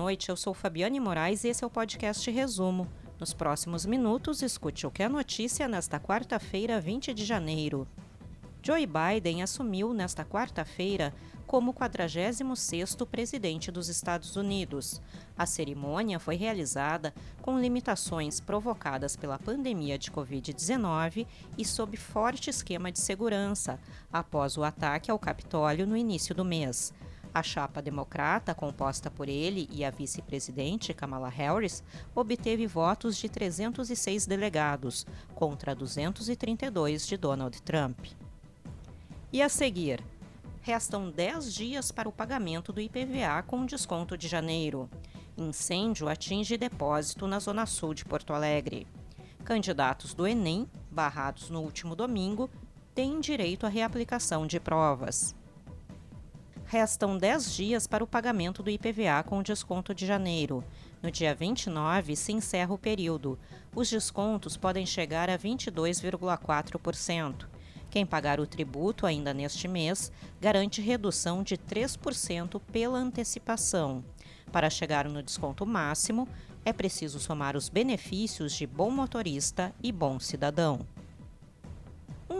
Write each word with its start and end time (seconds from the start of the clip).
noite, 0.00 0.30
eu 0.30 0.36
sou 0.36 0.54
Fabiane 0.54 0.98
Moraes 0.98 1.44
e 1.44 1.48
esse 1.48 1.62
é 1.62 1.66
o 1.66 1.68
podcast 1.68 2.30
Resumo. 2.30 2.88
Nos 3.18 3.34
próximos 3.34 3.84
minutos, 3.84 4.40
escute 4.40 4.86
o 4.86 4.90
que 4.90 5.02
é 5.02 5.10
notícia 5.10 5.68
nesta 5.68 6.00
quarta-feira, 6.00 6.80
20 6.80 7.12
de 7.12 7.22
janeiro. 7.22 7.86
Joe 8.62 8.86
Biden 8.86 9.42
assumiu 9.42 9.92
nesta 9.92 10.24
quarta-feira 10.24 11.12
como 11.46 11.74
46º 11.74 13.06
presidente 13.06 13.70
dos 13.70 13.90
Estados 13.90 14.36
Unidos. 14.36 15.02
A 15.36 15.44
cerimônia 15.44 16.18
foi 16.18 16.36
realizada 16.36 17.12
com 17.42 17.60
limitações 17.60 18.40
provocadas 18.40 19.16
pela 19.16 19.38
pandemia 19.38 19.98
de 19.98 20.10
Covid-19 20.10 21.26
e 21.58 21.64
sob 21.64 21.94
forte 21.98 22.48
esquema 22.48 22.90
de 22.90 23.00
segurança, 23.00 23.78
após 24.10 24.56
o 24.56 24.64
ataque 24.64 25.10
ao 25.10 25.18
Capitólio 25.18 25.86
no 25.86 25.94
início 25.94 26.34
do 26.34 26.44
mês. 26.44 26.90
A 27.32 27.44
chapa 27.44 27.80
democrata, 27.80 28.54
composta 28.54 29.08
por 29.08 29.28
ele 29.28 29.68
e 29.70 29.84
a 29.84 29.90
vice-presidente 29.90 30.92
Kamala 30.92 31.28
Harris, 31.28 31.82
obteve 32.12 32.66
votos 32.66 33.16
de 33.16 33.28
306 33.28 34.26
delegados, 34.26 35.06
contra 35.34 35.74
232 35.74 37.06
de 37.06 37.16
Donald 37.16 37.62
Trump. 37.62 37.98
E 39.32 39.40
a 39.40 39.48
seguir, 39.48 40.02
restam 40.60 41.08
10 41.08 41.54
dias 41.54 41.92
para 41.92 42.08
o 42.08 42.12
pagamento 42.12 42.72
do 42.72 42.80
IPVA 42.80 43.44
com 43.46 43.64
desconto 43.64 44.18
de 44.18 44.26
janeiro. 44.26 44.90
Incêndio 45.36 46.08
atinge 46.08 46.56
depósito 46.56 47.28
na 47.28 47.38
zona 47.38 47.64
sul 47.64 47.94
de 47.94 48.04
Porto 48.04 48.32
Alegre. 48.32 48.88
Candidatos 49.44 50.14
do 50.14 50.26
Enem, 50.26 50.68
barrados 50.90 51.48
no 51.48 51.60
último 51.60 51.94
domingo, 51.94 52.50
têm 52.92 53.20
direito 53.20 53.64
à 53.66 53.68
reaplicação 53.68 54.48
de 54.48 54.58
provas. 54.58 55.34
Restam 56.70 57.18
10 57.18 57.52
dias 57.52 57.86
para 57.88 58.04
o 58.04 58.06
pagamento 58.06 58.62
do 58.62 58.70
IPVA 58.70 59.24
com 59.26 59.42
desconto 59.42 59.92
de 59.92 60.06
janeiro. 60.06 60.62
No 61.02 61.10
dia 61.10 61.34
29 61.34 62.14
se 62.14 62.30
encerra 62.30 62.72
o 62.72 62.78
período. 62.78 63.36
Os 63.74 63.90
descontos 63.90 64.56
podem 64.56 64.86
chegar 64.86 65.28
a 65.28 65.36
22,4%. 65.36 67.48
Quem 67.90 68.06
pagar 68.06 68.38
o 68.38 68.46
tributo 68.46 69.04
ainda 69.04 69.34
neste 69.34 69.66
mês 69.66 70.12
garante 70.40 70.80
redução 70.80 71.42
de 71.42 71.58
3% 71.58 72.60
pela 72.70 73.00
antecipação. 73.00 74.04
Para 74.52 74.70
chegar 74.70 75.08
no 75.08 75.24
desconto 75.24 75.66
máximo, 75.66 76.28
é 76.64 76.72
preciso 76.72 77.18
somar 77.18 77.56
os 77.56 77.68
benefícios 77.68 78.52
de 78.52 78.64
bom 78.64 78.92
motorista 78.92 79.74
e 79.82 79.90
bom 79.90 80.20
cidadão. 80.20 80.86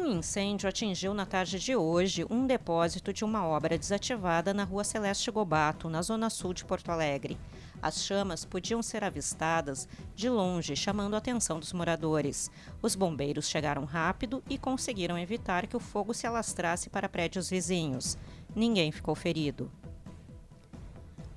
Um 0.00 0.16
incêndio 0.16 0.66
atingiu 0.66 1.12
na 1.12 1.26
tarde 1.26 1.58
de 1.58 1.76
hoje 1.76 2.24
um 2.30 2.46
depósito 2.46 3.12
de 3.12 3.22
uma 3.22 3.46
obra 3.46 3.76
desativada 3.76 4.54
na 4.54 4.64
rua 4.64 4.82
Celeste 4.82 5.30
Gobato, 5.30 5.90
na 5.90 6.00
zona 6.00 6.30
sul 6.30 6.54
de 6.54 6.64
Porto 6.64 6.88
Alegre. 6.90 7.38
As 7.82 8.02
chamas 8.02 8.42
podiam 8.42 8.82
ser 8.82 9.04
avistadas 9.04 9.86
de 10.16 10.30
longe, 10.30 10.74
chamando 10.74 11.12
a 11.12 11.18
atenção 11.18 11.60
dos 11.60 11.74
moradores. 11.74 12.50
Os 12.80 12.94
bombeiros 12.94 13.46
chegaram 13.46 13.84
rápido 13.84 14.42
e 14.48 14.56
conseguiram 14.56 15.18
evitar 15.18 15.66
que 15.66 15.76
o 15.76 15.80
fogo 15.80 16.14
se 16.14 16.26
alastrasse 16.26 16.88
para 16.88 17.06
prédios 17.06 17.50
vizinhos. 17.50 18.16
Ninguém 18.56 18.90
ficou 18.90 19.14
ferido. 19.14 19.70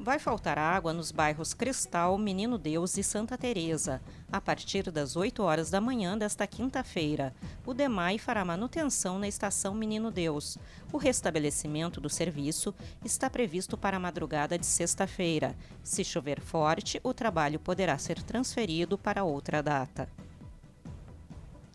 Vai 0.04 0.20
faltar 0.20 0.60
água 0.60 0.92
nos 0.92 1.14
bairros 1.14 1.54
Cristal, 1.54 2.18
Menino 2.18 2.58
Deus 2.58 2.98
e 2.98 3.04
Santa 3.04 3.38
Teresa, 3.38 4.02
a 4.30 4.42
partir 4.42 4.92
das 4.92 5.16
8 5.16 5.42
horas 5.42 5.70
da 5.70 5.80
manhã 5.80 6.18
desta 6.18 6.46
quinta-feira. 6.46 7.34
O 7.66 7.74
DEMAI 7.74 8.18
fará 8.18 8.44
manutenção 8.44 9.18
na 9.18 9.30
estação 9.30 9.74
Menino 9.74 10.12
Deus. 10.12 10.58
O 10.92 10.98
restabelecimento 10.98 12.02
do 12.02 12.10
serviço 12.10 12.76
está 13.06 13.30
previsto 13.30 13.78
para 13.78 13.96
a 13.96 14.00
madrugada 14.00 14.60
de 14.60 14.66
sexta-feira. 14.66 15.56
Se 15.82 16.04
chover 16.04 16.42
forte, 16.42 17.00
o 17.02 17.14
trabalho 17.14 17.58
poderá 17.58 17.98
ser 17.98 18.22
transferido 18.22 18.98
para 18.98 19.24
outra 19.24 19.64
data 19.64 20.10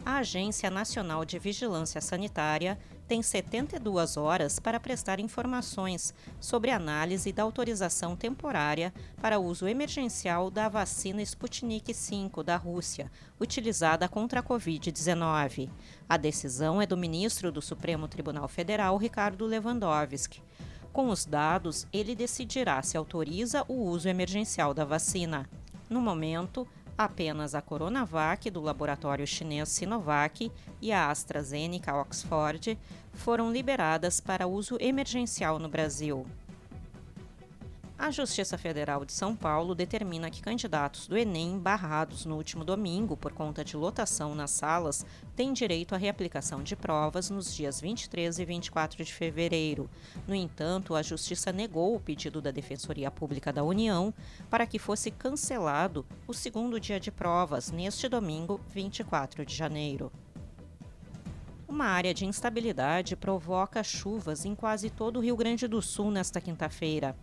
a 0.08 0.20
Agência 0.20 0.70
Nacional 0.70 1.22
de 1.22 1.38
Vigilância 1.38 2.00
Sanitária 2.00 2.78
tem 3.08 3.22
72 3.22 4.18
horas 4.18 4.58
para 4.58 4.78
prestar 4.78 5.18
informações 5.18 6.12
sobre 6.38 6.70
análise 6.70 7.32
da 7.32 7.42
autorização 7.42 8.14
temporária 8.14 8.92
para 9.20 9.38
uso 9.38 9.66
emergencial 9.66 10.50
da 10.50 10.68
vacina 10.68 11.22
Sputnik 11.22 11.94
V 11.94 12.44
da 12.44 12.56
Rússia, 12.56 13.10
utilizada 13.40 14.06
contra 14.08 14.40
a 14.40 14.42
Covid-19. 14.42 15.70
A 16.06 16.18
decisão 16.18 16.82
é 16.82 16.86
do 16.86 16.98
ministro 16.98 17.50
do 17.50 17.62
Supremo 17.62 18.06
Tribunal 18.06 18.46
Federal, 18.46 18.94
Ricardo 18.98 19.46
Lewandowski. 19.46 20.42
Com 20.92 21.08
os 21.08 21.24
dados, 21.24 21.86
ele 21.90 22.14
decidirá 22.14 22.82
se 22.82 22.98
autoriza 22.98 23.64
o 23.68 23.84
uso 23.84 24.06
emergencial 24.06 24.74
da 24.74 24.84
vacina. 24.84 25.48
No 25.88 26.02
momento, 26.02 26.68
apenas 26.98 27.54
a 27.54 27.62
Coronavac 27.62 28.50
do 28.50 28.60
laboratório 28.60 29.24
chinês 29.24 29.68
Sinovac 29.68 30.50
e 30.82 30.90
a 30.90 31.08
AstraZeneca 31.08 31.94
Oxford 31.94 32.76
foram 33.14 33.52
liberadas 33.52 34.20
para 34.20 34.48
uso 34.48 34.76
emergencial 34.80 35.60
no 35.60 35.68
Brasil. 35.68 36.26
A 37.98 38.12
Justiça 38.12 38.56
Federal 38.56 39.04
de 39.04 39.12
São 39.12 39.34
Paulo 39.34 39.74
determina 39.74 40.30
que 40.30 40.40
candidatos 40.40 41.08
do 41.08 41.18
Enem 41.18 41.58
barrados 41.58 42.24
no 42.24 42.36
último 42.36 42.64
domingo 42.64 43.16
por 43.16 43.32
conta 43.32 43.64
de 43.64 43.76
lotação 43.76 44.36
nas 44.36 44.52
salas 44.52 45.04
têm 45.34 45.52
direito 45.52 45.96
à 45.96 45.98
reaplicação 45.98 46.62
de 46.62 46.76
provas 46.76 47.28
nos 47.28 47.52
dias 47.52 47.80
23 47.80 48.38
e 48.38 48.44
24 48.44 49.04
de 49.04 49.12
fevereiro. 49.12 49.90
No 50.28 50.34
entanto, 50.34 50.94
a 50.94 51.02
Justiça 51.02 51.50
negou 51.50 51.96
o 51.96 52.00
pedido 52.00 52.40
da 52.40 52.52
Defensoria 52.52 53.10
Pública 53.10 53.52
da 53.52 53.64
União 53.64 54.14
para 54.48 54.64
que 54.64 54.78
fosse 54.78 55.10
cancelado 55.10 56.06
o 56.28 56.32
segundo 56.32 56.78
dia 56.78 57.00
de 57.00 57.10
provas 57.10 57.72
neste 57.72 58.08
domingo, 58.08 58.60
24 58.72 59.44
de 59.44 59.56
janeiro. 59.56 60.12
Uma 61.66 61.86
área 61.86 62.14
de 62.14 62.24
instabilidade 62.24 63.14
provoca 63.14 63.82
chuvas 63.82 64.44
em 64.44 64.54
quase 64.54 64.88
todo 64.88 65.18
o 65.18 65.20
Rio 65.20 65.36
Grande 65.36 65.66
do 65.66 65.82
Sul 65.82 66.10
nesta 66.10 66.40
quinta-feira. 66.40 67.14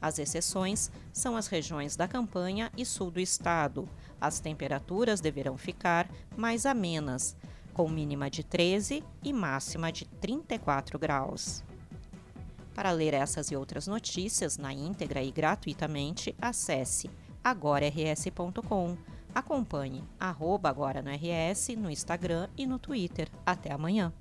As 0.00 0.18
exceções 0.18 0.90
são 1.12 1.36
as 1.36 1.48
regiões 1.48 1.96
da 1.96 2.06
campanha 2.06 2.70
e 2.76 2.84
sul 2.84 3.10
do 3.10 3.20
estado. 3.20 3.88
As 4.20 4.40
temperaturas 4.40 5.20
deverão 5.20 5.56
ficar 5.56 6.08
mais 6.36 6.66
amenas, 6.66 7.36
com 7.72 7.88
mínima 7.88 8.30
de 8.30 8.42
13 8.42 9.02
e 9.22 9.32
máxima 9.32 9.90
de 9.92 10.04
34 10.04 10.98
graus. 10.98 11.64
Para 12.74 12.92
ler 12.92 13.12
essas 13.12 13.50
e 13.50 13.56
outras 13.56 13.88
notícias 13.88 14.56
na 14.56 14.72
íntegra 14.72 15.22
e 15.22 15.32
gratuitamente, 15.32 16.34
acesse 16.40 17.10
agorars.com. 17.42 18.96
Acompanhe 19.34 20.04
arroba 20.18 20.68
agora 20.68 21.02
no 21.02 21.10
RS 21.10 21.70
no 21.76 21.90
Instagram 21.90 22.48
e 22.56 22.66
no 22.66 22.78
Twitter. 22.78 23.28
Até 23.44 23.72
amanhã. 23.72 24.12